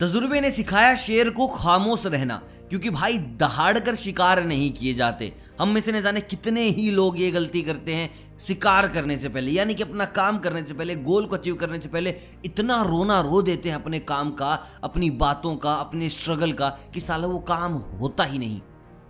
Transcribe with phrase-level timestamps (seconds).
[0.00, 5.32] तजुर्बे ने सिखाया शेर को खामोश रहना, क्योंकि भाई दहाड़ कर शिकार नहीं किए जाते।
[5.60, 8.10] हम में से न जाने कितने ही लोग ये गलती करते हैं,
[8.40, 11.78] शिकार करने से पहले, यानी कि अपना काम करने से पहले, गोल को अचीव करने
[11.78, 16.52] से पहले, इतना रोना रो देते हैं अपने काम का, अपनी बातों का, अपने स्ट्रगल
[16.52, 18.60] का, कि साला वो काम होता ही नहीं।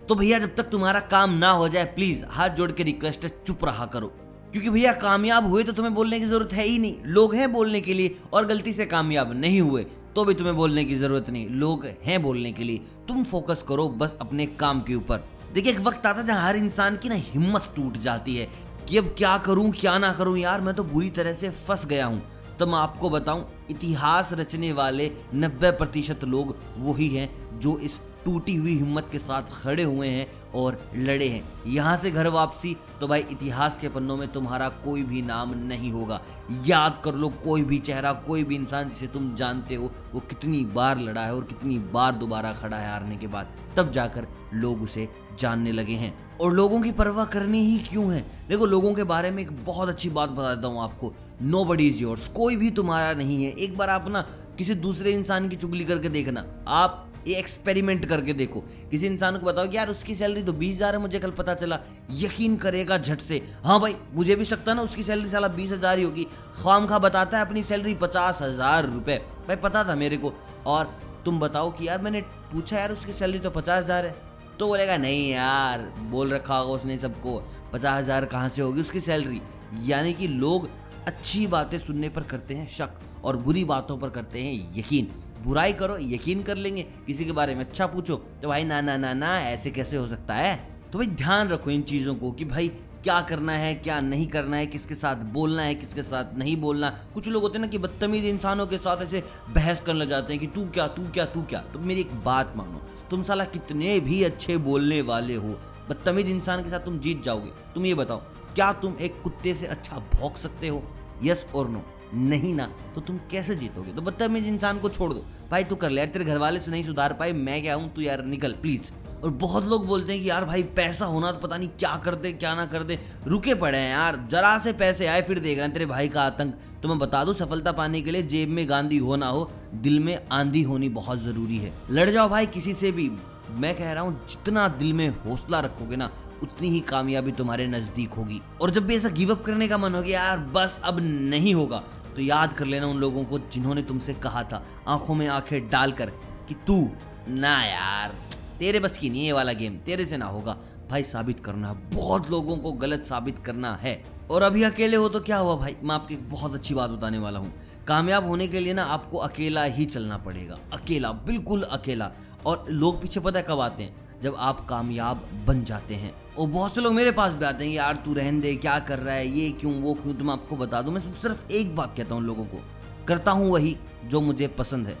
[0.09, 3.43] तो भैया, जब तक तुम्हारा काम ना हो जाए प्लीज़ हाथ जोड़ के रिक्वेस्ट है,
[3.47, 4.13] चुप रहा करो।
[4.51, 7.81] क्योंकि भैया, कामयाब हुए तो तुम्हें बोलने की ज़रूरत है ही नहीं। लोग हैं बोलने
[7.81, 9.85] के लिए और गलती से कामयाब नहीं हुए
[10.15, 12.77] तो भी तुम्हें बोलने की ज़रूरत नहीं। लोग हैं बोलने के लिए।
[13.07, 16.97] तुम फोकस करो बस अपने काम के ऊपर। देखिए, एक वक्त आता जहाँ हर इंसान
[16.97, 18.47] की ना हिम्मत टूट जाती है
[18.89, 22.05] कि अब क्या करूँ, क्या ना करूँ। यार, मैं तो बुरी तरह से फंस गया
[22.05, 22.21] हूँ।
[22.59, 28.55] तो मैं आपको बताऊँ, इतिहास रचने वाले 90 प्रतिशत लोग वही हैं जो इस टूटी
[28.55, 32.77] हुई हिम्मत के साथ खड़े हुए हैं और लड़े हैं। यहाँ से घर वापसी?
[33.01, 36.21] तो भाई, इतिहास के पन्नों में तुम्हारा कोई भी नाम नहीं होगा।
[36.65, 40.65] याद कर लो, कोई भी चेहरा, कोई भी इंसान जिसे तुम जानते हो, वो कितनी
[40.65, 44.81] बार लड़ा है और कितनी बार दोबारा खड़ा है हारने के बाद। तब जाकर लोग
[44.81, 48.25] उसे जानने लगे हैं। और लोगों की परवाह करनी ही क्यों है?
[48.49, 51.87] देखो, लोगों के बारे में एक बहुत अच्छी बात बता देता हूँ आपको। नो बडी
[51.87, 54.21] इज़ योर्स कोई भी तुम्हारा नहीं है। एक बार आप ना
[54.57, 58.59] किसी दूसरे इंसान की चुगली करके देखना। आप ये एक्सपेरिमेंट करके देखो।
[58.91, 61.53] किसी इंसान को बताओ कि यार उसकी सैलरी तो बीस हज़ार है, मुझे कल पता
[61.53, 61.79] चला।
[62.13, 65.97] यकीन करेगा झट से। हाँ भाई, मुझे भी सकता ना, उसकी सैलरी साला बीस हज़ार
[65.97, 70.17] ही होगी। खाम खा बताता है अपनी सैलरी पचास हज़ार रुपए। भाई पता था मेरे
[70.17, 70.33] को।
[70.67, 70.91] और
[71.25, 74.15] तुम बताओ कि यार मैंने पूछा यार, उसकी सैलरी तो पचास हज़ार है।
[74.59, 77.37] तो बोलेगा, नहीं यार, बोल रखा होगा उसने सबको।
[77.73, 79.41] पचास हज़ार कहाँ से होगी उसकी सैलरी
[79.83, 80.69] यानी कि लोग
[81.07, 85.11] अच्छी बातें सुनने पर करते हैं, शक, और बुरी बातों पर करते हैं यकीन।
[85.43, 88.97] बुराई करो, यकीन कर लेंगे, किसी के बारे में अच्छा पूछो तो भाई ना ना
[88.97, 90.55] ना ना, ऐसे कैसे हो सकता है?
[90.91, 92.67] तो भाई ध्यान रखो इन चीज़ों को कि भाई
[93.03, 96.89] क्या करना है, क्या नहीं करना है, किसके साथ बोलना है, किसके साथ नहीं बोलना।
[97.13, 100.33] कुछ लोग होते हैं ना कि बदतमीज इंसानों के साथ ऐसे बहस करने लग जाते
[100.33, 103.45] हैं कि तू क्या तू क्या तू क्या। तो मेरी एक बात मानो, तुम साला
[103.47, 105.57] कितने भी अच्छे बोलने वाले हो,
[105.89, 108.17] बदतमीज इंसान के साथ तुम जीत जाओगे। तुम ये बताओ,
[108.55, 110.83] क्या तुम एक कुत्ते से अच्छा भोंक सकते हो?
[111.23, 111.83] यस और नो
[112.13, 113.91] नहीं ना तो तुम कैसे जीतोगे?
[113.91, 116.83] तो बदतमीज इंसान को छोड़ दो। भाई, तू कर ले तेरे घर वाले से नहीं
[116.83, 117.93] सुधार पाए, मैं क्या हूँ?
[117.93, 118.91] तू यार निकल प्लीज़
[119.23, 122.15] और बहुत लोग बोलते हैं कि यार भाई, पैसा होना तो पता नहीं क्या कर
[122.15, 125.57] दे, क्या ना कर दे। रुके पड़े हैं यार, जरा से पैसे आए, फिर देख
[125.57, 128.49] रहे हैं तेरे भाई का आतंक। तो मैं बता दूँ, सफलता पाने के लिए जेब
[128.49, 132.45] में गांधी हो ना हो, दिल में आंधी होनी बहुत ज़रूरी है। लड़ जाओ भाई,
[132.45, 133.11] किसी से भी।
[133.51, 136.09] मैं कह रहा हूँ, जितना दिल में हौसला रखोगे ना,
[136.43, 139.95] उतनी ही कामयाबी तुम्हारे नज़दीक होगी। और जब भी ऐसा गिव अप करने का मन
[139.95, 141.83] हो गया यार, बस अब नहीं होगा
[142.15, 146.09] तो याद कर लेना उन लोगों को जिन्होंने तुमसे कहा था, आँखों में आँखें डालकर
[146.49, 146.91] कि तू,
[147.27, 148.15] ना यार,
[148.59, 150.57] तेरे बस की नहीं ये वाला गेम, तेरे से ना होगा।
[150.89, 155.19] भाई साबित करना, बहुत लोगों को गलत साबित करना है। और अभी अकेले हो तो
[155.19, 155.75] क्या हुआ भाई?
[155.83, 157.53] मैं आपकी बहुत अच्छी बात बताने वाला हूँ।
[157.87, 162.11] कामयाब होने के लिए ना आपको अकेला ही चलना पड़ेगा। अकेला, बिल्कुल अकेला।
[162.45, 164.10] और लोग पीछे पता है कब आते हैं?
[164.23, 167.71] जब आप कामयाब बन जाते हैं। और बहुत से लोग मेरे पास भी आते हैं,
[167.71, 170.55] यार, तू रहन दे, क्या कर रहा है, ये क्यों, वो क्यों तो मैं आपको
[170.55, 172.61] बता दूँ। मैं सिर्फ़ एक बात कहता हूँ लोगों को।
[173.07, 174.97] करता हूँ वही जो मुझे पसंद है।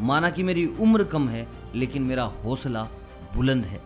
[0.00, 2.82] माना कि मेरी उम्र कम है, लेकिन मेरा हौसला
[3.34, 3.80] बुलंद है।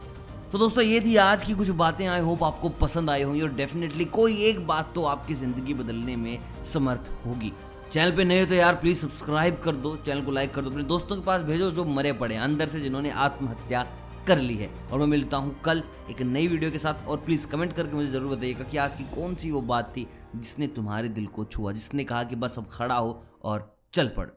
[0.53, 3.53] तो दोस्तों, ये थी आज की कुछ बातें। आई होप आपको पसंद आई होंगी और
[3.55, 7.53] डेफिनेटली कोई एक बात तो आपकी ज़िंदगी बदलने में समर्थ होगी।
[7.93, 10.71] चैनल पे नए हो तो यार प्लीज़ सब्सक्राइब कर दो, चैनल को लाइक कर दो।
[10.71, 13.87] अपने दोस्तों के पास भेजो जो मरे पड़े अंदर से जिन्होंने आत्महत्या
[14.29, 17.47] कर ली है। और मैं मिलता हूँ कल एक नई वीडियो के साथ। और प्लीज़
[17.47, 20.07] कमेंट करके मुझे ज़रूर बताइएगा कि आज की कौन सी वो बात थी
[20.37, 24.29] जिसने तुम्हारे दिल को छुआ, जिसने कहा कि बस अब खड़ा हो और चल पड़।